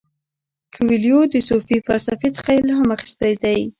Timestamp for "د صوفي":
1.33-1.77